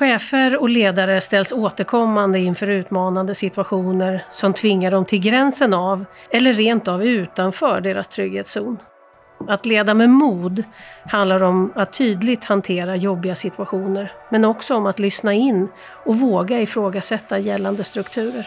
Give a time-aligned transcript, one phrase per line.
[0.00, 6.52] Chefer och ledare ställs återkommande inför utmanande situationer som tvingar dem till gränsen av, eller
[6.52, 8.78] rent av utanför, deras trygghetszon.
[9.48, 10.64] Att leda med mod
[11.06, 15.68] handlar om att tydligt hantera jobbiga situationer, men också om att lyssna in
[16.04, 18.46] och våga ifrågasätta gällande strukturer.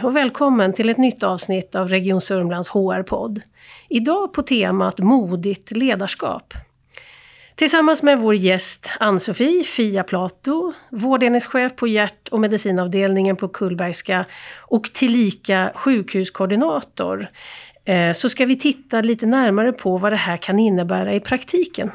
[0.00, 3.40] Hej och välkommen till ett nytt avsnitt av Region Sörmlands HR-podd.
[3.88, 6.54] Idag på temat Modigt ledarskap.
[7.54, 14.26] Tillsammans med vår gäst Ann-Sofie Fia Plato, vårdenhetschef på hjärt och medicinavdelningen på Kullbergska
[14.58, 17.28] och tillika sjukhuskoordinator,
[17.84, 21.90] eh, så ska vi titta lite närmare på vad det här kan innebära i praktiken.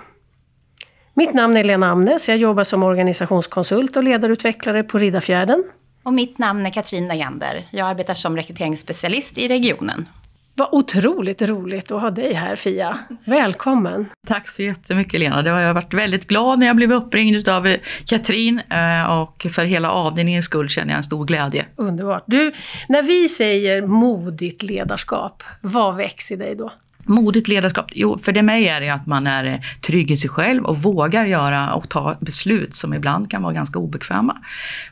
[1.13, 5.63] Mitt namn är Lena Amnes, jag jobbar som organisationskonsult och ledarutvecklare på Riddarfjärden.
[6.05, 7.63] Och mitt namn är Katrin Dajander.
[7.71, 10.07] Jag arbetar som rekryteringsspecialist i regionen.
[10.53, 12.99] Vad otroligt roligt att ha dig här Fia.
[13.25, 14.05] Välkommen!
[14.27, 15.41] Tack så jättemycket Lena.
[15.41, 19.47] Det har jag varit väldigt glad när jag blev uppringd av eh, Katrin eh, och
[19.51, 21.65] för hela avdelningens skull känner jag en stor glädje.
[21.75, 22.23] Underbart!
[22.25, 22.51] Du,
[22.89, 26.71] när vi säger modigt ledarskap, vad väcks i dig då?
[27.05, 27.91] Modigt ledarskap?
[27.95, 30.77] Jo, för det mig är det att man är eh, trygg i sig själv och
[30.77, 34.37] vågar göra och ta beslut som ibland kan vara ganska obekväma.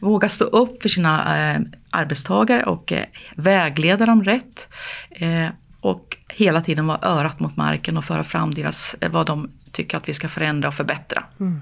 [0.02, 4.68] Våga stå upp för sina eh, arbetstagare och eh, vägleda dem rätt.
[5.12, 5.48] Eh,
[5.80, 9.98] och hela tiden vara örat mot marken och föra fram deras, eh, vad de tycker
[9.98, 11.24] att vi ska förändra och förbättra.
[11.40, 11.62] Mm.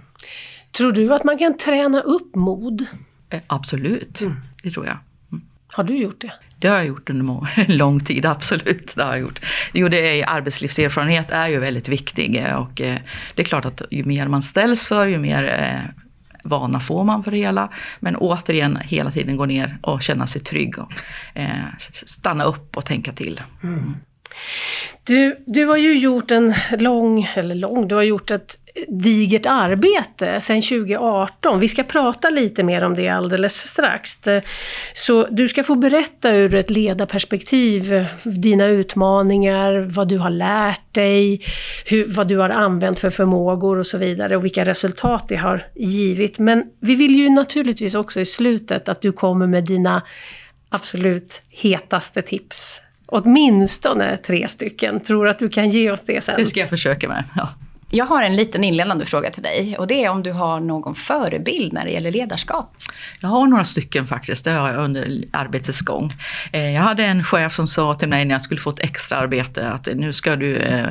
[0.72, 2.86] Tror du att man kan träna upp mod?
[3.30, 4.36] Eh, absolut, mm.
[4.64, 4.98] det tror jag.
[5.32, 5.44] Mm.
[5.68, 6.32] Har du gjort det?
[6.62, 8.96] Det har jag gjort under en lång tid, absolut.
[8.96, 9.40] Det har jag gjort.
[9.74, 12.98] Jo, det är, arbetslivserfarenhet är ju väldigt viktig eh, och eh,
[13.36, 16.04] det är klart att ju mer man ställs för, ju mer eh,
[16.44, 17.70] vana får man för det hela.
[18.00, 20.94] Men återigen hela tiden gå ner och känna sig trygg och
[21.92, 23.42] stanna upp och tänka till.
[23.64, 23.96] Mm.
[25.04, 30.42] Du, du har ju gjort en lång, eller lång, du har gjort ett digert arbete
[30.42, 31.60] sedan 2018.
[31.60, 34.20] Vi ska prata lite mer om det alldeles strax.
[34.94, 41.42] Så du ska få berätta ur ett ledarperspektiv, dina utmaningar, vad du har lärt dig,
[41.86, 45.64] hur, vad du har använt för förmågor och så vidare och vilka resultat det har
[45.76, 46.40] givit.
[46.40, 50.02] Men vi vill ju naturligtvis också i slutet att du kommer med dina
[50.70, 52.82] absolut hetaste tips.
[53.08, 55.00] Åtminstone tre stycken.
[55.00, 56.36] Tror att du kan ge oss det sen?
[56.38, 57.24] Det ska jag försöka med.
[57.36, 57.50] Ja.
[57.94, 60.96] Jag har en liten inledande fråga till dig och det är om du har någon
[60.96, 62.76] förebild när det gäller ledarskap?
[63.20, 66.14] Jag har några stycken faktiskt, det har jag under arbetets gång.
[66.52, 69.18] Eh, jag hade en chef som sa till mig när jag skulle få ett extra
[69.18, 70.88] arbete att nu ska du eh,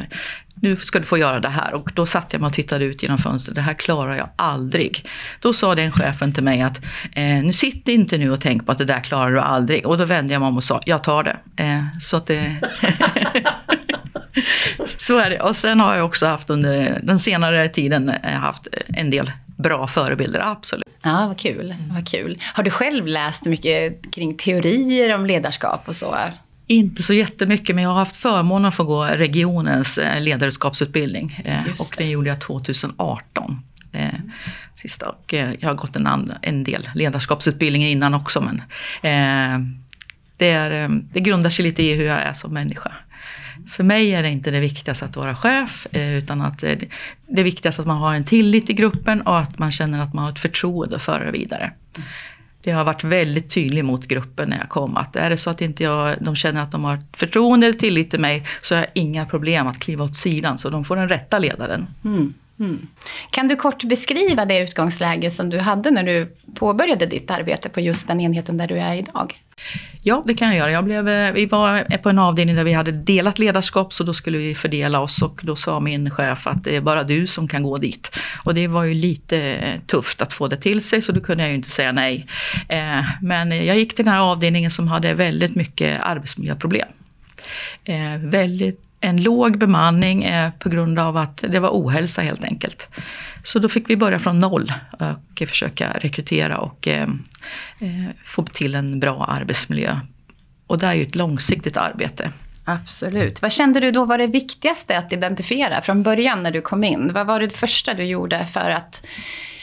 [0.63, 1.75] nu ska du få göra det här.
[1.75, 3.55] Och då satt jag mig och tittade ut genom fönstret.
[3.55, 5.09] Det här klarar jag aldrig.
[5.41, 6.81] Då sa den chefen till mig att
[7.13, 9.87] eh, nu sitt inte nu och tänk på att det där klarar du aldrig.
[9.87, 11.37] Och då vände jag mig om och sa, jag tar det.
[11.57, 12.57] Eh, så att det...
[14.97, 15.41] så är det.
[15.41, 19.31] Och sen har jag också haft under den senare tiden eh, haft en del
[19.63, 20.87] bra förebilder, absolut.
[21.03, 21.75] Ja, vad kul.
[21.95, 22.39] vad kul.
[22.55, 26.17] Har du själv läst mycket kring teorier om ledarskap och så?
[26.67, 31.41] Inte så jättemycket, men jag har haft förmånen att få gå regionens eh, ledarskapsutbildning.
[31.45, 33.63] Eh, och det gjorde jag 2018.
[34.75, 35.09] Sista.
[35.09, 38.41] Och jag har gått en, en del ledarskapsutbildningar innan också.
[38.41, 38.63] Men
[40.37, 42.93] det, är, det grundar sig lite i hur jag är som människa.
[43.71, 46.89] För mig är det inte det viktigaste att vara chef, eh, utan att eh, det,
[47.27, 50.25] det viktigaste att man har en tillit i gruppen och att man känner att man
[50.25, 51.73] har ett förtroende att föra det vidare.
[52.63, 55.61] Det har varit väldigt tydligt mot gruppen när jag kom att är det så att
[55.61, 58.91] inte jag, de känner att de har förtroende eller tillit till mig så har jag
[58.95, 61.87] inga problem att kliva åt sidan så de får den rätta ledaren.
[62.05, 62.35] Mm.
[62.61, 62.87] Mm.
[63.31, 67.81] Kan du kort beskriva det utgångsläge som du hade när du påbörjade ditt arbete på
[67.81, 69.35] just den enheten där du är idag?
[70.03, 70.71] Ja, det kan jag göra.
[70.71, 74.15] Jag blev, eh, vi var på en avdelning där vi hade delat ledarskap så då
[74.15, 77.49] skulle vi fördela oss och då sa min chef att det är bara du som
[77.49, 78.17] kan gå dit.
[78.45, 81.43] Och det var ju lite eh, tufft att få det till sig så då kunde
[81.43, 82.27] jag ju inte säga nej.
[82.69, 86.89] Eh, men jag gick till den här avdelningen som hade väldigt mycket arbetsmiljöproblem.
[88.19, 92.89] Väldigt en låg bemanning eh, på grund av att det var ohälsa helt enkelt.
[93.45, 97.09] Så då fick vi börja från noll och försöka rekrytera och eh,
[97.79, 100.01] eh, få till en bra arbetsmiljö.
[100.67, 102.33] Och det är ju ett långsiktigt arbete.
[102.65, 103.43] Absolut.
[103.43, 107.11] Vad kände du då var det viktigaste att identifiera från början när du kom in?
[107.13, 109.07] Vad var det första du gjorde för att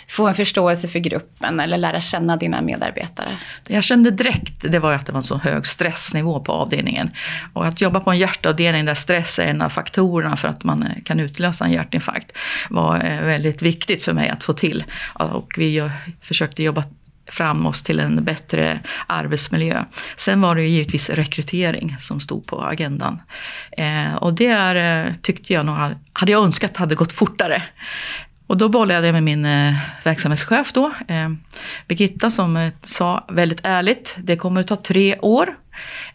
[0.10, 3.28] få en förståelse för gruppen eller lära känna dina medarbetare?
[3.64, 7.10] Det jag kände direkt det var att det var en så hög stressnivå på avdelningen.
[7.54, 10.84] Och att jobba på en hjärtavdelning där stress är en av faktorerna för att man
[10.84, 12.38] eh, kan utlösa en hjärtinfarkt
[12.70, 14.84] var eh, väldigt viktigt för mig att få till.
[15.14, 15.90] Och vi
[16.22, 16.84] försökte jobba
[17.32, 19.84] fram oss till en bättre arbetsmiljö.
[20.16, 23.22] Sen var det ju givetvis rekrytering som stod på agendan.
[23.72, 25.76] Eh, och det är, eh, tyckte jag nog,
[26.14, 27.64] hade jag önskat hade gått fortare.
[28.48, 29.74] Och då bollade jag med min eh,
[30.04, 31.30] verksamhetschef då, eh,
[31.88, 35.58] Birgitta, som eh, sa väldigt ärligt, det kommer att ta tre år.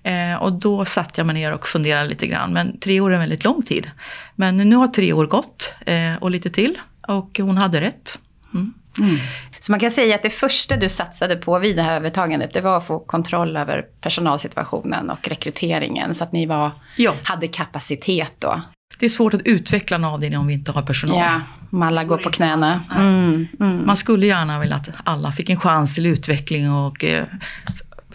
[0.03, 3.15] Eh, och då satt jag mig ner och funderade lite grann, men tre år är
[3.15, 3.91] en väldigt lång tid.
[4.37, 8.19] Men nu har tre år gått eh, och lite till och hon hade rätt.
[8.55, 8.75] Mm.
[8.99, 9.17] Mm.
[9.61, 12.61] Så man kan säga att det första du satsade på vid det här övertagandet, det
[12.61, 17.15] var att få kontroll över personalsituationen och rekryteringen, så att ni var, ja.
[17.23, 18.61] hade kapacitet då.
[19.03, 21.19] Det är svårt att utveckla en avdelning om vi inte har personal.
[21.19, 21.41] Ja,
[21.71, 22.81] om alla går på knäna.
[22.97, 23.87] Mm, mm.
[23.87, 27.25] Man skulle gärna vilja att alla fick en chans till utveckling och eh,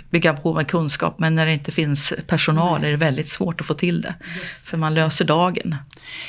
[0.09, 1.19] bygga på med kunskap.
[1.19, 4.15] Men när det inte finns personal är det väldigt svårt att få till det.
[4.65, 5.75] För man löser dagen.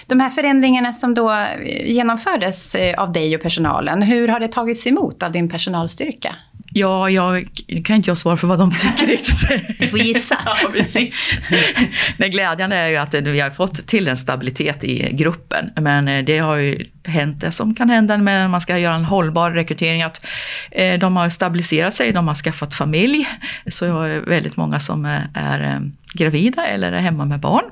[0.07, 1.47] De här förändringarna som då
[1.85, 6.37] genomfördes eh, av dig och personalen, hur har det tagits emot av din personalstyrka?
[6.79, 7.49] Ja, jag
[7.85, 9.79] kan inte jag svara för vad de tycker riktigt.
[9.79, 10.39] Du får gissa.
[10.47, 11.31] ja, precis.
[12.17, 15.71] Det glädjande är ju att vi har fått till en stabilitet i gruppen.
[15.77, 19.05] Men eh, det har ju hänt det som kan hända när man ska göra en
[19.05, 20.03] hållbar rekrytering.
[20.03, 20.27] Att
[20.71, 23.29] eh, de har stabiliserat sig, de har skaffat familj.
[23.67, 25.05] Så jag har väldigt många som
[25.35, 27.65] är gravida eller är hemma med barn.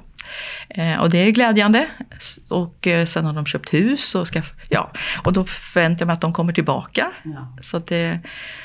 [0.69, 1.87] Eh, och det är glädjande.
[2.51, 4.93] Och eh, sen har de köpt hus och, ska, ja,
[5.25, 7.13] och då förväntar jag mig att de kommer tillbaka.
[7.23, 7.57] Ja.
[7.61, 8.21] Så det,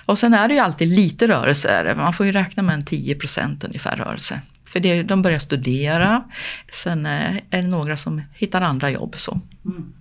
[0.06, 1.94] och sen är det ju alltid lite rörelse.
[1.98, 4.42] Man får ju räkna med en 10% ungefär rörelse.
[4.66, 6.24] För det, de börjar studera.
[6.72, 9.16] Sen eh, är det några som hittar andra jobb.
[9.18, 9.40] Så.
[9.66, 9.94] Mm.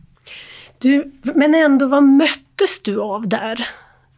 [0.79, 3.67] Du, men ändå, vad möttes du av där?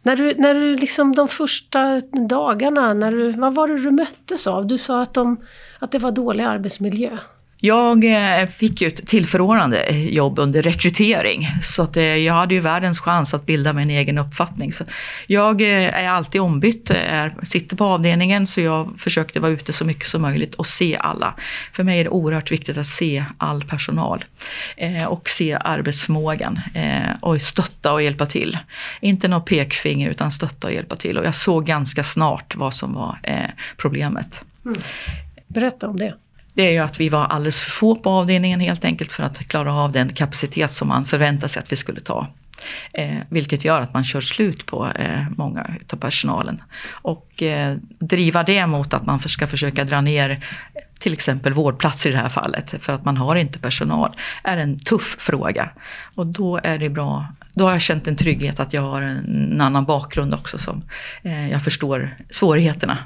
[0.01, 1.99] När du, när du liksom de första
[2.29, 4.67] dagarna, när du, vad var det du möttes av?
[4.67, 5.37] Du sa att, de,
[5.79, 7.17] att det var dålig arbetsmiljö.
[7.65, 11.47] Jag eh, fick ju ett tillförordnande eh, jobb under rekrytering.
[11.61, 14.73] Så att eh, jag hade ju världens chans att bilda mig en egen uppfattning.
[14.73, 14.83] Så
[15.27, 20.07] jag är alltid ombytt, är, sitter på avdelningen så jag försökte vara ute så mycket
[20.07, 21.33] som möjligt och se alla.
[21.73, 24.25] För mig är det oerhört viktigt att se all personal.
[25.07, 26.61] och se arbetsförmågan.
[27.21, 28.57] och stötta och hjälpa till.
[29.01, 31.17] Inte något pekfinger utan stötta och hjälpa till.
[31.17, 33.17] Och jag såg ganska snart vad som var
[33.77, 34.43] problemet.
[34.65, 34.81] Mm.
[35.47, 36.13] Berätta om det
[36.53, 39.47] det är ju att vi var alldeles för få på avdelningen helt enkelt för att
[39.47, 42.27] klara av den kapacitet som man förväntade sig att vi skulle ta.
[42.93, 46.61] Eh, vilket gör att man kör slut på eh, många av personalen.
[46.91, 50.45] Och eh, driva det mot att man ska försöka dra ner
[50.99, 54.79] till exempel vårdplatser i det här fallet, för att man har inte personal, är en
[54.79, 55.69] tuff fråga.
[56.15, 59.61] Och då är det bra, då har jag känt en trygghet att jag har en
[59.61, 60.83] annan bakgrund också som
[61.23, 62.97] eh, jag förstår svårigheterna.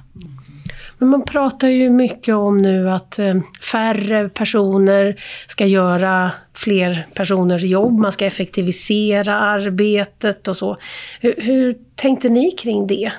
[0.97, 3.35] Men man pratar ju mycket om nu att eh,
[3.71, 5.15] färre personer
[5.47, 10.77] ska göra fler personers jobb, man ska effektivisera arbetet och så.
[11.21, 13.11] Hur, hur tänkte ni kring det?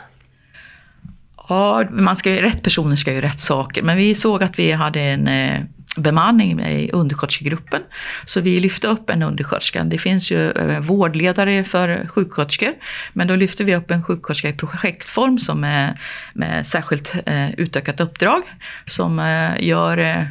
[1.48, 3.82] Ja, man ska, rätt personer ska göra rätt saker.
[3.82, 5.60] Men vi såg att vi hade en eh,
[5.96, 7.82] bemanning i undersköterskegruppen.
[8.24, 9.84] Så vi lyfte upp en undersköterska.
[9.84, 12.72] Det finns ju eh, vårdledare för sjuksköterskor.
[13.12, 16.00] Men då lyfte vi upp en sjuksköterska i projektform som är
[16.32, 18.42] med särskilt eh, utökat uppdrag.
[18.86, 20.28] Som eh, gör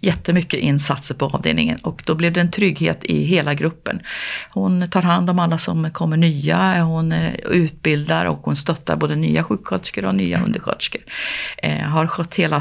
[0.00, 4.00] jättemycket insatser på avdelningen och då blev det en trygghet i hela gruppen.
[4.50, 7.12] Hon tar hand om alla som kommer nya, hon
[7.50, 11.02] utbildar och hon stöttar både nya sjuksköterskor och nya undersköterskor.
[11.62, 12.60] Eh, har skött hela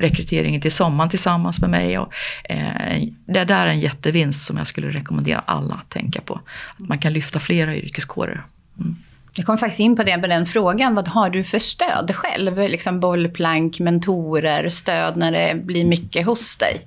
[0.00, 1.98] rekryteringen till sommaren tillsammans med mig.
[1.98, 2.12] Och,
[2.44, 6.40] eh, det där är en jättevinst som jag skulle rekommendera alla att tänka på.
[6.78, 8.44] Att man kan lyfta flera yrkeskårer.
[8.78, 8.96] Mm.
[9.34, 10.94] Jag kom faktiskt in på det med den frågan.
[10.94, 12.58] Vad har du för stöd själv?
[12.58, 16.80] Liksom bollplank, mentorer, stöd när det blir mycket hos dig.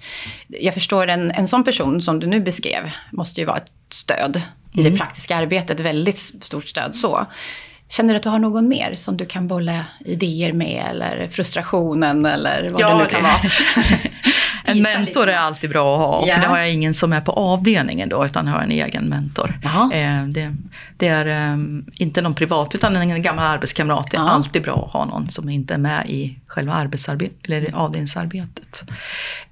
[0.48, 4.42] Jag förstår en, en sån person som du nu beskrev måste ju vara ett stöd
[4.74, 4.92] i mm.
[4.92, 5.80] det praktiska arbetet.
[5.80, 7.28] Väldigt stort stöd så.
[7.90, 12.26] Känner du att du har någon mer som du kan bolla idéer med eller frustrationen
[12.26, 13.30] eller vad ja, det nu kan det.
[13.30, 13.40] vara?
[14.66, 16.18] En mentor är alltid bra att ha.
[16.18, 16.38] Och ja.
[16.38, 19.60] det har jag ingen som är på avdelningen då, utan har en egen mentor.
[19.94, 20.56] Eh, det,
[20.98, 24.12] det, är um, inte någon privat, utan en gammal arbetskamrat.
[24.12, 24.30] Det är Aha.
[24.30, 28.84] alltid bra att ha någon som inte är med i själva arbetsarbetet, eller avdelningsarbetet.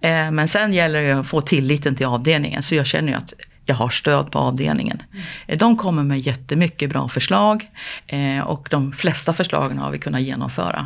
[0.02, 3.34] Eh, men sen gäller det att få tilliten till avdelningen, så jag känner ju att
[3.72, 5.04] jag har stöd på avdelningen.
[5.48, 5.58] Mm.
[5.58, 7.70] De kommer med jättemycket bra förslag
[8.08, 10.86] eh, och de flesta förslagen har vi kunnat genomföra.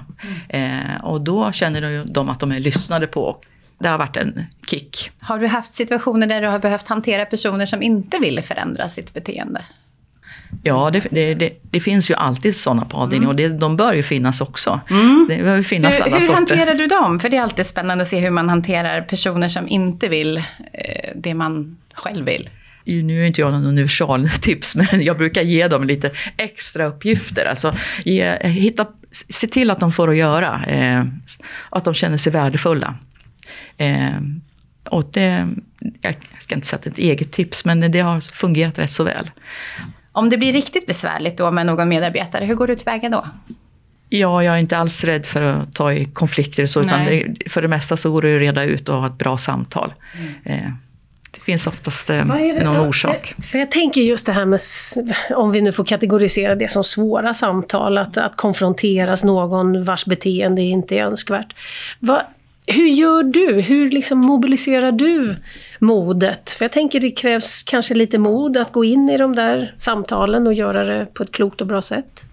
[0.49, 0.89] Mm.
[0.89, 3.37] Eh, och då känner de att de är lyssnade på
[3.79, 5.11] det har varit en kick.
[5.19, 9.13] Har du haft situationer där du har behövt hantera personer som inte ville förändra sitt
[9.13, 9.61] beteende?
[10.63, 13.93] Ja, det, det, det, det, finns ju alltid sådana på avdelningen och det, de bör
[13.93, 14.79] ju finnas också.
[14.89, 15.25] Mm.
[15.29, 16.33] Det behöver finnas du, alla hur sorter.
[16.33, 17.19] hanterar du dem?
[17.19, 20.43] För det är alltid spännande att se hur man hanterar personer som inte vill eh,
[21.15, 22.49] det man själv vill.
[22.85, 27.45] Nu är inte jag någon universaltips, men jag brukar ge dem lite extra uppgifter.
[27.45, 31.03] Alltså, ge, hitta, se till att de får att göra, eh,
[31.69, 32.95] att de känner sig värdefulla.
[33.77, 34.19] Eh,
[34.89, 35.47] och det,
[36.01, 38.91] jag ska inte säga att det är ett eget tips, men det har fungerat rätt
[38.91, 39.31] så väl.
[40.11, 43.25] Om det blir riktigt besvärligt då med någon medarbetare, hur går du tillväga då?
[44.09, 47.61] Ja, jag är inte alls rädd för att ta i konflikter så, utan det, för
[47.61, 49.93] det mesta så går det att reda ut och ha ett bra samtal.
[50.17, 50.33] Mm.
[50.43, 50.71] Eh,
[51.35, 53.35] det finns oftast eh, någon orsak.
[53.51, 54.59] För jag tänker just det här med,
[55.35, 60.61] om vi nu får kategorisera det som svåra samtal, att, att konfronteras någon vars beteende
[60.61, 61.55] inte är önskvärt.
[61.99, 62.21] Va,
[62.67, 63.61] hur gör du?
[63.61, 65.35] Hur liksom mobiliserar du
[65.79, 66.51] modet?
[66.51, 70.47] För jag tänker det krävs kanske lite mod att gå in i de där samtalen
[70.47, 72.23] och göra det på ett klokt och bra sätt.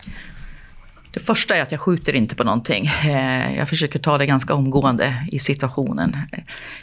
[1.12, 2.86] Det första är att jag skjuter inte på någonting.
[3.04, 6.16] Eh, jag försöker ta det ganska omgående i situationen.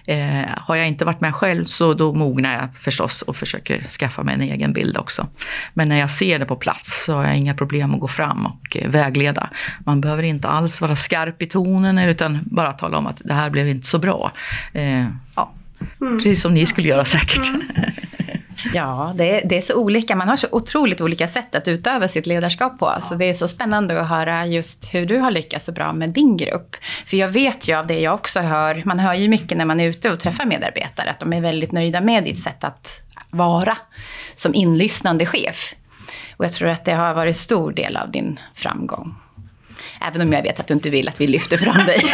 [0.05, 4.24] Eh, har jag inte varit med själv så då mognar jag förstås och försöker skaffa
[4.24, 5.27] mig en egen bild också.
[5.74, 8.45] Men när jag ser det på plats så har jag inga problem att gå fram
[8.45, 9.50] och eh, vägleda.
[9.86, 13.50] Man behöver inte alls vara skarp i tonen utan bara tala om att det här
[13.50, 14.31] blev inte så bra.
[15.36, 15.53] Ja,
[16.01, 16.17] mm.
[16.17, 17.50] Precis som ni skulle göra säkert.
[17.50, 17.63] Mm.
[18.73, 20.15] Ja, det är, det är så olika.
[20.15, 22.95] Man har så otroligt olika sätt att utöva sitt ledarskap på.
[23.01, 26.09] Så det är så spännande att höra just hur du har lyckats så bra med
[26.09, 26.75] din grupp.
[27.05, 29.79] För jag vet ju av det jag också hör, man hör ju mycket när man
[29.79, 33.77] är ute och träffar medarbetare, att de är väldigt nöjda med ditt sätt att vara
[34.35, 35.75] som inlyssnande chef.
[36.37, 39.15] Och jag tror att det har varit stor del av din framgång.
[40.01, 42.01] Även om jag vet att du inte vill att vi lyfter fram dig.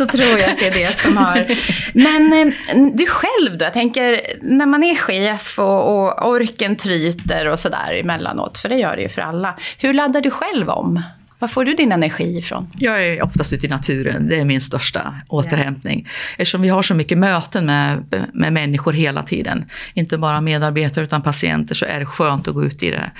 [0.00, 1.46] så tror jag att det är det som har...
[1.92, 3.64] Men eh, du själv då?
[3.64, 8.76] Jag tänker, när man är chef och, och orken tryter och sådär emellanåt, för det
[8.76, 9.54] gör det ju för alla.
[9.78, 11.02] Hur laddar du själv om?
[11.38, 12.70] Var får du din energi ifrån?
[12.78, 16.08] Jag är oftast ute i naturen, det är min största återhämtning.
[16.36, 19.64] Eftersom vi har så mycket möten med, med människor hela tiden,
[19.94, 23.10] inte bara medarbetare utan patienter, så är det skönt att gå ut i det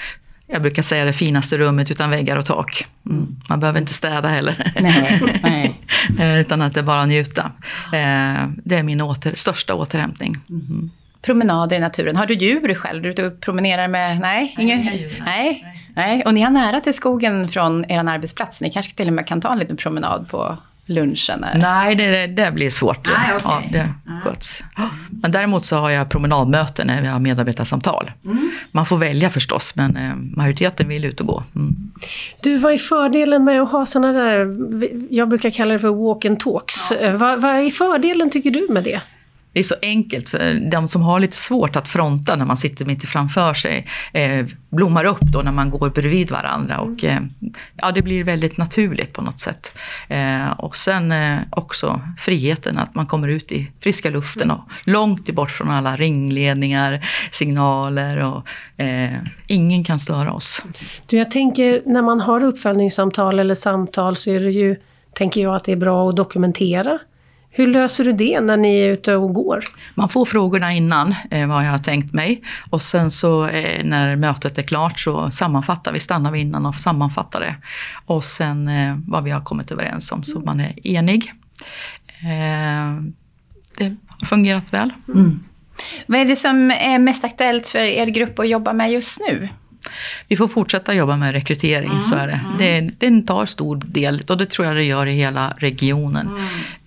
[0.52, 2.86] jag brukar säga det finaste rummet utan väggar och tak.
[3.06, 3.36] Mm.
[3.48, 4.72] Man behöver inte städa heller.
[4.80, 5.76] Nej, nej.
[6.18, 7.52] Eh, utan att det bara njuta.
[7.92, 10.36] Eh, det är min åter, största återhämtning.
[10.48, 10.90] Mm.
[11.22, 12.16] Promenader i naturen.
[12.16, 12.98] Har du djur själv?
[12.98, 14.20] Är du ute och promenerar med...
[14.20, 15.22] Nej, nej inga djur.
[15.24, 15.60] Nej.
[15.64, 15.86] nej.
[15.94, 16.24] nej.
[16.24, 18.60] Och ni har nära till skogen från er arbetsplats.
[18.60, 20.58] Ni kanske till och med kan ta en liten promenad på
[20.90, 21.44] lunchen?
[21.44, 21.58] Är...
[21.58, 23.08] Nej, det, det blir svårt.
[23.08, 23.42] Nej, okay.
[23.44, 23.94] ja, det
[24.24, 24.62] sköts.
[25.10, 28.10] Men däremot så har jag promenadmöten när vi har medarbetarsamtal.
[28.24, 28.50] Mm.
[28.72, 31.42] Man får välja förstås, men eh, majoriteten vill ut och gå.
[31.56, 31.76] Mm.
[32.42, 34.56] Du, vad är fördelen med att ha sådana där,
[35.10, 36.92] jag brukar kalla det för walk and talks.
[37.00, 37.16] Ja.
[37.16, 39.00] Vad, vad är fördelen tycker du med det?
[39.52, 42.84] Det är så enkelt för de som har lite svårt att fronta när man sitter
[42.84, 47.20] mitt framför sig eh, blommar upp då när man går bredvid varandra och eh,
[47.76, 49.72] ja, det blir väldigt naturligt på något sätt.
[50.08, 55.34] Eh, och sen eh, också friheten att man kommer ut i friska luften och långt
[55.34, 58.46] bort från alla ringledningar, signaler och
[58.82, 60.62] eh, ingen kan störa oss.
[61.06, 64.76] Du, jag tänker när man har uppföljningssamtal eller samtal så är det ju,
[65.14, 66.98] tänker jag att det är bra att dokumentera
[67.50, 69.64] hur löser du det när ni är ute och går?
[69.94, 72.42] Man får frågorna innan, eh, vad jag har tänkt mig.
[72.70, 76.74] Och sen så eh, när mötet är klart så sammanfattar vi, stannar vi innan och
[76.74, 77.56] sammanfattar det.
[78.06, 81.32] Och sen eh, vad vi har kommit överens om, så man är enig.
[82.20, 83.02] Eh,
[83.76, 84.92] det har fungerat väl.
[85.08, 85.40] Mm.
[86.06, 89.48] Vad är det som är mest aktuellt för er grupp att jobba med just nu?
[90.28, 92.40] Vi får fortsätta jobba med rekrytering, mm, så är det.
[92.44, 92.92] Mm.
[92.98, 93.10] det.
[93.10, 96.30] Det tar stor del, och det tror jag det gör i hela regionen.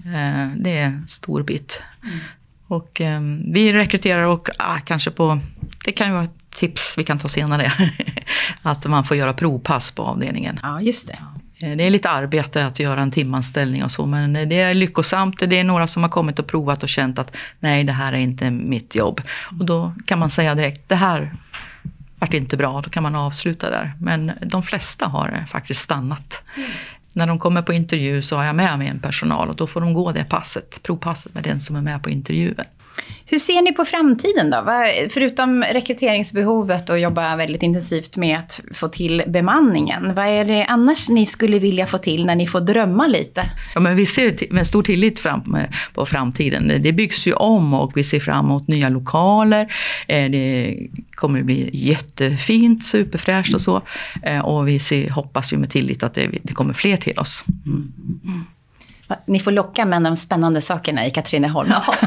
[0.05, 1.81] Eh, det är en stor bit.
[2.03, 2.19] Mm.
[2.67, 5.39] Och um, vi rekryterar och ah, kanske på,
[5.85, 7.73] det kan ju vara ett tips vi kan ta senare,
[8.61, 10.59] att man får göra provpass på avdelningen.
[10.63, 11.17] Ja, just det.
[11.65, 15.39] Eh, det är lite arbete att göra en timanställning och så, men det är lyckosamt.
[15.39, 18.17] Det är några som har kommit och provat och känt att nej, det här är
[18.17, 19.21] inte mitt jobb.
[19.59, 21.31] Och då kan man säga direkt, det här
[22.19, 23.93] vart inte bra, då kan man avsluta där.
[23.99, 26.43] Men de flesta har faktiskt stannat.
[26.55, 26.69] Mm.
[27.13, 29.81] När de kommer på intervju så har jag med mig en personal och då får
[29.81, 32.55] de gå det passet, provpasset med den som är med på intervjun.
[33.25, 34.63] Hur ser ni på framtiden då?
[35.09, 40.15] Förutom rekryteringsbehovet och jobba väldigt intensivt med att få till bemanningen.
[40.15, 43.51] Vad är det annars ni skulle vilja få till när ni får drömma lite?
[43.73, 45.57] Ja, men vi ser med stor tillit fram,
[45.93, 46.81] på framtiden.
[46.83, 49.73] Det byggs ju om och vi ser fram emot nya lokaler.
[50.07, 50.77] Eh, det
[51.11, 53.81] kommer att bli jättefint, superfräscht och så.
[54.23, 57.43] Eh, och vi ser, hoppas ju med tillit att det, det kommer fler till oss.
[57.65, 58.45] Mm.
[59.25, 61.69] Ni får locka med de spännande sakerna i Katrineholm.
[61.69, 61.95] Ja.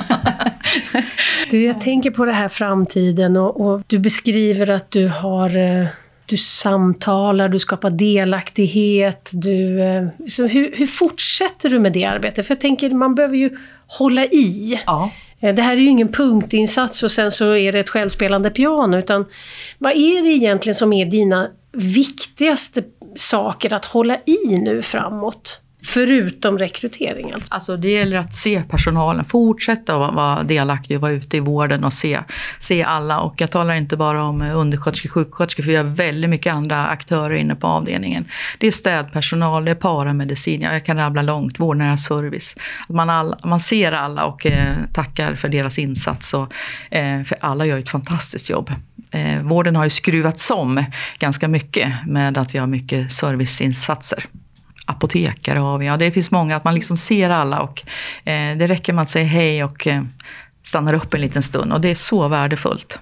[1.50, 5.86] Du, jag tänker på det här framtiden och, och du beskriver att du har eh,
[6.26, 9.30] du samtalar, du skapar delaktighet.
[9.32, 12.46] Du, eh, så hur, hur fortsätter du med det arbetet?
[12.46, 14.80] För jag tänker, man behöver ju hålla i.
[14.86, 15.10] Ja.
[15.40, 18.96] Eh, det här är ju ingen punktinsats och sen så är det ett självspelande piano,
[18.96, 19.24] utan
[19.78, 22.82] vad är det egentligen som är dina viktigaste
[23.16, 25.60] saker att hålla i nu framåt?
[25.82, 27.54] Förutom rekrytering alltså.
[27.54, 31.84] Alltså det gäller att se personalen, fortsätta vara, vara delaktig och vara ute i vården
[31.84, 32.20] och se,
[32.58, 33.20] se alla.
[33.20, 37.34] Och jag talar inte bara om undersköterskor, sjuksköterskor, för vi har väldigt mycket andra aktörer
[37.34, 38.24] inne på avdelningen.
[38.58, 42.56] Det är städpersonal, det är paramedicin, jag kan rabbla långt, vårdnära service.
[42.88, 46.34] Man, all, man ser alla och eh, tackar för deras insats.
[46.34, 46.52] Och,
[46.90, 48.70] eh, för alla gör ett fantastiskt jobb.
[49.10, 50.84] Eh, vården har ju skruvats om
[51.18, 54.24] ganska mycket med att vi har mycket serviceinsatser
[54.86, 55.86] apotekare har vi.
[55.86, 57.82] Ja, det finns många, att man liksom ser alla och
[58.24, 60.02] eh, det räcker med att säga hej och eh,
[60.64, 62.98] stannar upp en liten stund och det är så värdefullt.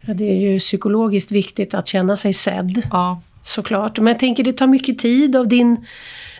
[0.00, 2.82] Ja, det är ju psykologiskt viktigt att känna sig sedd.
[2.90, 3.20] Ja.
[3.42, 3.98] Såklart.
[3.98, 5.86] Men jag tänker det tar mycket tid av din...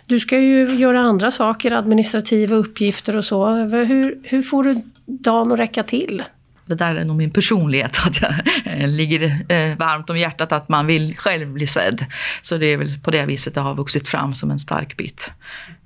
[0.05, 3.49] Du ska ju göra andra saker, administrativa uppgifter och så.
[3.49, 6.23] Hur, hur får du dagen att räcka till?
[6.69, 8.33] Det där är nog min personlighet, att jag
[8.65, 12.05] eh, ligger eh, varmt om hjärtat att man vill själv bli sedd.
[12.41, 15.31] Så det är väl på det viset det har vuxit fram som en stark bit.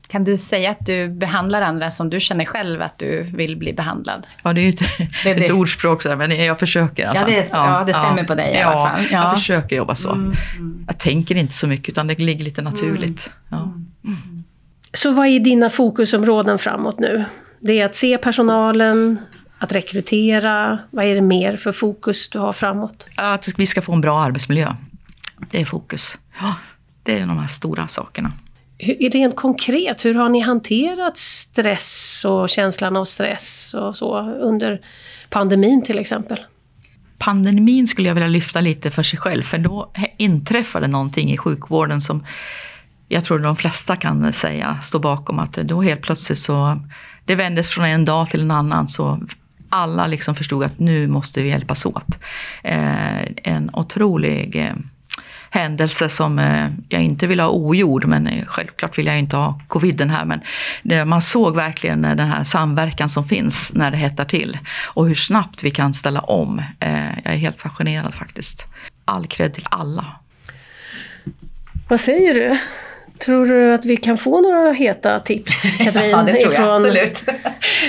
[0.07, 3.73] Kan du säga att du behandlar andra som du känner själv att du vill bli
[3.73, 4.27] behandlad?
[4.43, 4.81] Ja, det är ju ett,
[5.23, 7.31] det är ett ordspråk, så men jag försöker i alla fall.
[7.31, 9.01] Ja, det, ja, ja, det stämmer ja, på dig i alla fall.
[9.11, 10.11] Ja, jag försöker jobba så.
[10.11, 10.83] Mm, mm.
[10.87, 13.31] Jag tänker inte så mycket, utan det ligger lite naturligt.
[13.51, 13.63] Mm.
[14.05, 14.43] Mm.
[14.93, 17.25] Så vad är dina fokusområden framåt nu?
[17.59, 19.19] Det är att se personalen,
[19.63, 20.79] att rekrytera?
[20.91, 23.07] Vad är det mer för fokus du har framåt?
[23.15, 24.75] Att vi ska få en bra arbetsmiljö.
[25.51, 26.17] Det är fokus.
[26.39, 26.55] Ja,
[27.03, 28.31] det är de här stora sakerna.
[29.11, 34.81] Rent konkret, hur har ni hanterat stress och känslan av stress och så under
[35.29, 36.37] pandemin till exempel?
[37.17, 42.01] Pandemin skulle jag vilja lyfta lite för sig själv, för då inträffade någonting i sjukvården
[42.01, 42.25] som
[43.07, 46.79] jag tror de flesta kan säga står bakom att då helt plötsligt så
[47.25, 49.19] det vändes från en dag till en annan så
[49.73, 52.19] alla liksom förstod att nu måste vi hjälpas åt.
[52.63, 54.73] Eh, en otrolig eh,
[55.49, 60.09] händelse som eh, jag inte vill ha ogjord, men självklart vill jag inte ha coviden
[60.09, 60.25] här.
[60.25, 65.15] Men man såg verkligen den här samverkan som finns när det hettar till och hur
[65.15, 66.61] snabbt vi kan ställa om.
[67.23, 68.65] Jag är helt fascinerad faktiskt.
[69.05, 70.05] All cred till alla.
[71.87, 72.57] Vad säger du?
[73.25, 76.09] Tror du att vi kan få några heta tips, Katrin?
[76.09, 77.25] ja, det tror jag absolut.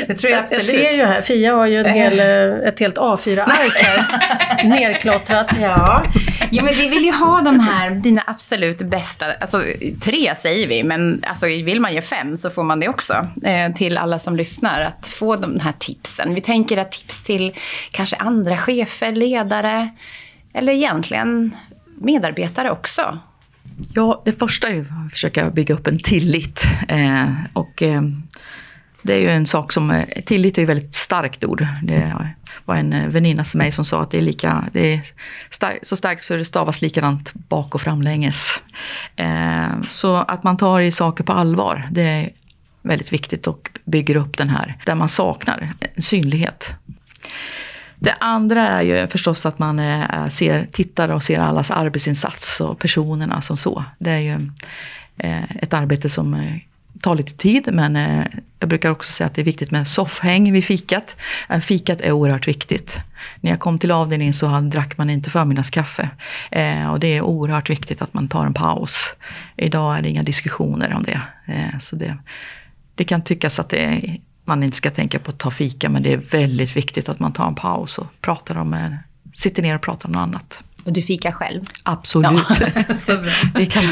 [0.06, 0.62] Det tror jag absolut.
[0.62, 5.58] Jag ser ju här, Fia har ju en hel, eh, ett helt A4-ark här, nerklottrat.
[5.60, 6.04] Ja.
[6.50, 9.62] ja, men vi vill ju ha de här, dina absolut bästa, alltså
[10.00, 13.26] tre säger vi, men alltså, vill man ge fem så får man det också.
[13.44, 16.34] Eh, till alla som lyssnar, att få de här tipsen.
[16.34, 17.52] Vi tänker att tips till
[17.90, 19.88] kanske andra chefer, ledare,
[20.54, 21.56] eller egentligen
[22.00, 23.18] medarbetare också.
[23.94, 26.64] Ja, det första är att försöka bygga upp en tillit.
[26.88, 28.02] Eh, och eh,
[29.04, 31.66] det är ju en sak som, eh, tillit är ju ett väldigt starkt ord.
[31.82, 32.14] Det
[32.64, 35.00] var en eh, väninna till mig som sa att det är, lika, det är
[35.50, 38.62] stark, så starkt så det stavas likadant bak och framlänges.
[39.16, 42.30] Eh, så att man tar i saker på allvar, det är
[42.82, 46.74] väldigt viktigt och bygger upp den här, där man saknar synlighet.
[47.96, 52.78] Det andra är ju förstås att man eh, ser, tittar och ser allas arbetsinsats och
[52.78, 53.84] personerna som så.
[53.98, 54.50] Det är ju
[55.60, 56.60] ett arbete som
[57.04, 58.26] tar lite tid men eh,
[58.58, 61.16] jag brukar också säga att det är viktigt med soffhäng vid fikat.
[61.48, 62.98] Eh, fikat är oerhört viktigt.
[63.40, 66.10] När jag kom till avdelningen så drack man inte förmiddagskaffe.
[66.50, 69.14] Eh, och det är oerhört viktigt att man tar en paus.
[69.56, 71.20] Idag är det inga diskussioner om det.
[71.80, 72.16] så det,
[72.94, 76.02] det kan tyckas att det är man inte ska tänka på att ta fika, men
[76.02, 78.96] det är väldigt viktigt att man tar en paus och pratar om,
[79.34, 80.64] sitter ner och pratar om något annat.
[80.84, 81.64] Och du fikar själv?
[81.82, 82.42] Absolut.
[82.48, 83.32] Ja, så bra.
[83.54, 83.84] Det kan,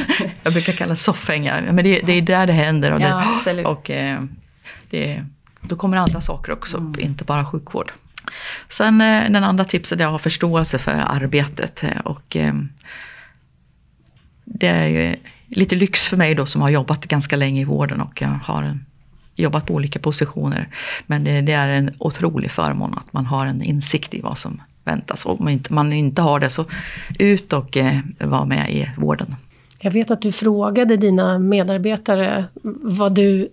[0.43, 2.93] jag brukar kalla soffhängar, men det, det, är där det händer.
[2.93, 3.67] Och, det, ja, absolut.
[3.67, 4.23] och eh,
[4.91, 5.25] det,
[5.61, 7.01] då kommer andra saker också upp, mm.
[7.01, 7.93] inte bara sjukvård.
[8.69, 11.85] Sen eh, den andra tipset är att ha förståelse för arbetet.
[11.85, 12.37] Eh, och,
[14.45, 15.17] det är ju
[15.49, 18.79] lite lyx för mig då som har jobbat ganska länge i vården och har
[19.35, 20.69] jobbat på olika positioner.
[21.07, 24.63] Men det, det, är en otrolig förmån att man har en insikt i vad som
[24.85, 25.27] väntas.
[25.27, 26.65] Om man inte, man inte har det så
[27.19, 29.37] ut och eh, var med i vården.
[29.85, 32.45] Jag vet att du frågade dina medarbetare
[32.83, 33.49] vad, du,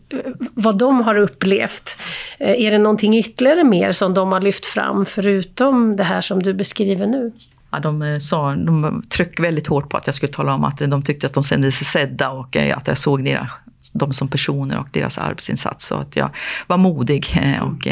[0.53, 1.97] vad de har upplevt.
[2.37, 6.43] Eh, är det någonting ytterligare mer som de har lyft fram förutom det här som
[6.43, 7.31] du beskriver nu?
[7.71, 10.77] Ja, de, eh, sa, de tryckte väldigt hårt på att jag skulle tala om att
[10.77, 13.49] de tyckte att de kände sig sedda och eh, att jag såg deras
[13.91, 15.85] dem som personer och deras arbetsinsats.
[15.85, 16.29] Så att jag
[16.67, 17.27] var modig
[17.61, 17.87] och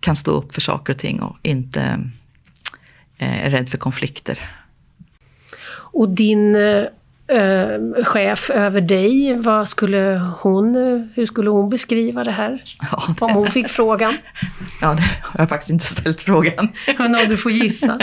[0.00, 2.10] kan stå upp för saker och ting och inte
[3.18, 4.38] är rädd för konflikter.
[5.92, 6.56] Och din
[7.28, 10.74] eh, chef över dig, vad skulle hon,
[11.14, 12.62] hur skulle hon beskriva det här?
[12.80, 13.24] Ja, det...
[13.24, 14.14] Om hon fick frågan?
[14.80, 16.68] Ja, det har jag faktiskt inte ställt frågan.
[16.98, 17.98] Men om du får gissa,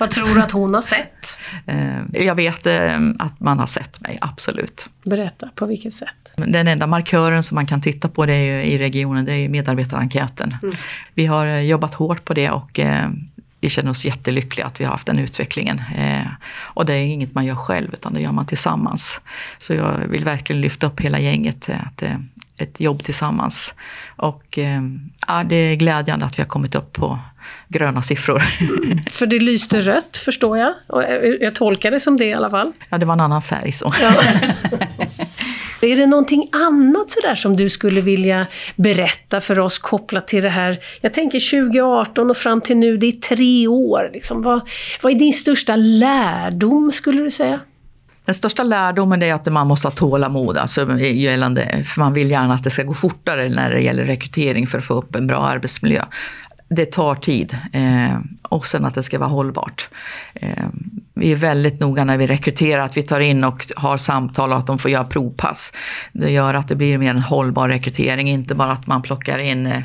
[0.00, 1.38] vad tror du att hon har sett?
[1.66, 4.88] Eh, jag vet eh, att man har sett mig, absolut.
[5.04, 6.32] Berätta, på vilket sätt?
[6.36, 10.56] Den enda markören som man kan titta på det i regionen, det är medarbetarenkäten.
[10.62, 10.76] Mm.
[11.14, 12.80] Vi har jobbat hårt på det och
[13.60, 15.82] vi känner oss jättelyckliga att vi har haft den utvecklingen.
[16.80, 19.20] Eh, och det är inget man gör själv, utan det gör man tillsammans.
[19.58, 22.20] Så jag vill verkligen lyfta upp hela gänget, eh, att det
[22.60, 23.74] ett jobb tillsammans.
[24.16, 24.82] Och eh,
[25.26, 27.18] ja, det är glädjande att vi har kommit upp på
[27.68, 28.42] gröna siffror.
[29.10, 30.74] För det lyste rött förstår jag.
[30.86, 31.02] Och
[31.40, 32.72] jag tolkar det som det i alla fall.
[32.88, 33.92] Ja, det var en annan färg så.
[34.00, 34.12] Ja.
[35.82, 40.50] Är det någonting annat sådär som du skulle vilja berätta för oss kopplat till det
[40.50, 40.78] här?
[41.00, 44.10] Jag tänker 2018 och fram till nu, det är tre år.
[44.12, 44.42] Liksom.
[44.42, 44.68] Vad,
[45.02, 47.60] vad är din största lärdom skulle du säga?
[48.24, 52.54] Den största lärdomen är att man måste ha tålamod, alltså gällande, för man vill gärna
[52.54, 55.38] att det ska gå fortare när det gäller rekrytering för att få upp en bra
[55.38, 56.04] arbetsmiljö.
[56.68, 59.88] Det tar tid eh, och sen att det ska vara hållbart.
[60.34, 60.64] Eh,
[61.14, 64.58] vi är väldigt noga när vi rekryterar att vi tar in och har samtal och
[64.58, 65.72] att de får göra provpass.
[66.12, 69.66] Det gör att det blir mer en hållbar rekrytering, inte bara att man plockar in
[69.66, 69.82] eh,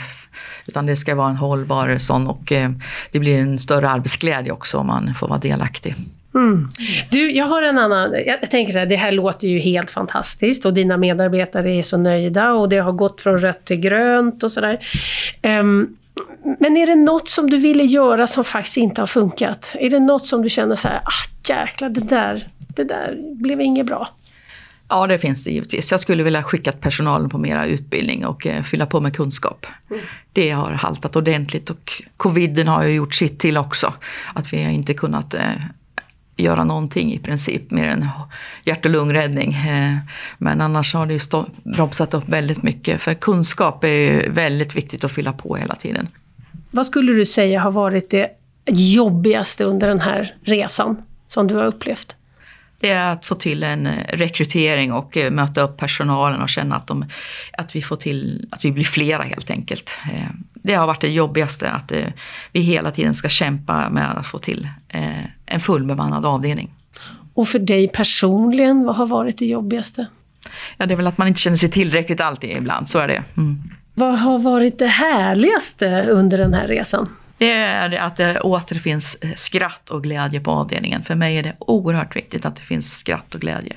[0.66, 2.72] utan det ska vara en hållbar sån och eh,
[3.12, 5.96] det blir en större arbetsglädje också om man får vara delaktig.
[6.36, 6.70] Mm.
[7.12, 8.16] Du, jag har en annan...
[8.26, 11.98] Jag tänker så här, det här låter ju helt fantastiskt och dina medarbetare är så
[11.98, 14.74] nöjda och det har gått från rött till grönt och sådär.
[14.74, 14.80] Um,
[15.42, 15.88] ehm,
[16.60, 19.76] men är det något som du ville göra som faktiskt inte har funkat?
[19.80, 23.62] Är det något som du känner så här, ah jäklar, det där, det där blev
[23.62, 24.08] inget bra?
[24.90, 25.92] Ja, det finns det givetvis.
[25.92, 29.66] Jag skulle vilja skicka personalen på mera utbildning och eh, fylla på med kunskap.
[29.90, 30.02] Mm.
[30.34, 33.94] Det har haltat ordentligt och coviden har ju gjort sitt till också.
[34.34, 35.52] Att vi har inte kunnat eh,
[36.36, 38.08] göra någonting i princip mer än
[38.64, 39.54] hjärt och lungräddning.
[39.54, 39.98] Eh,
[40.38, 41.20] men annars har det ju
[41.64, 43.02] bromsat upp väldigt mycket.
[43.02, 46.08] För kunskap är ju väldigt viktigt att fylla på hela tiden.
[46.72, 48.30] Vad skulle du säga har varit det
[48.66, 52.16] jobbigaste under den här resan som du har upplevt?
[52.80, 56.76] Det är att få till en eh, rekrytering och eh, möta upp personalen och känna
[56.76, 57.06] att, de,
[57.58, 60.00] att, vi, får till, att vi blir flera helt enkelt.
[60.54, 61.92] Det har varit det jobbigaste, att
[62.52, 64.70] vi hela tiden ska kämpa med att få till
[65.46, 66.72] en fullbemannad avdelning.
[67.34, 70.06] Och för dig personligen, vad har varit det jobbigaste?
[70.78, 73.24] Ja, det är väl att man inte känner sig tillräckligt alltid ibland, så är det.
[73.38, 73.62] Mm.
[73.94, 77.10] Vad har varit det härligaste under den här resan?
[77.38, 81.04] Det är att det återfinns skratt och glädje på avdelningen.
[81.04, 83.76] För mig är det oerhört viktigt att det finns skratt och glädje.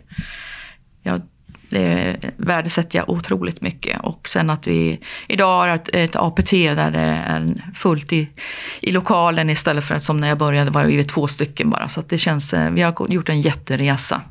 [1.03, 1.23] Jag
[1.71, 4.01] det värdesätter jag otroligt mycket.
[4.01, 8.29] Och sen att vi idag har ett, ett APT där det är fullt i,
[8.81, 11.89] i lokalen istället för att som när jag började var vi två stycken bara.
[11.89, 14.23] Så att det känns, eh, vi har gjort en jätteresa.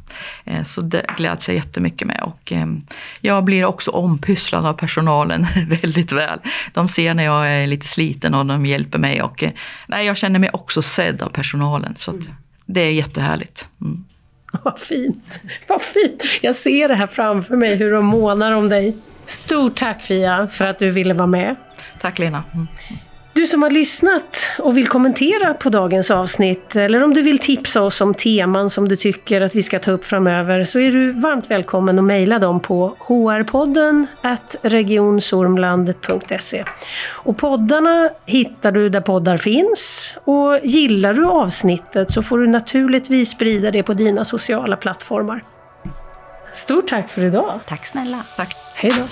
[0.46, 2.22] Eh, så det gläds jag jättemycket med.
[2.24, 2.82] Och ehm,
[3.22, 6.40] jag blir också ompysslad av personalen väldigt väl.
[6.74, 9.22] De ser när jag är lite sliten och de hjälper mig.
[9.22, 9.52] Och eh,
[9.88, 11.96] nej, jag känner mig också sedd av personalen.
[11.98, 12.20] Så
[12.66, 13.68] det är jättehärligt.
[13.82, 14.06] Mm.
[14.64, 15.40] Vad fint!
[15.68, 16.24] Vad fint!
[16.42, 18.98] Jag ser det här framför mig, hur de månar om dig.
[19.26, 21.56] Stort tack Fia för att du ville vara med.
[22.02, 22.44] Tack Lena.
[22.54, 22.68] Mm.
[23.38, 27.82] Du som har lyssnat och vill kommentera på dagens avsnitt eller om du vill tipsa
[27.82, 31.12] oss om teman som du tycker att vi ska ta upp framöver så är du
[31.12, 34.08] varmt välkommen att mejla dem på hrpodden
[34.62, 36.64] regionsormland.se.
[37.10, 43.30] Och poddarna hittar du där poddar finns och gillar du avsnittet så får du naturligtvis
[43.30, 45.44] sprida det på dina sociala plattformar.
[46.54, 47.60] Stort tack för idag!
[47.68, 48.24] Tack snälla!
[48.36, 48.56] Tack!
[48.76, 49.04] Hej då!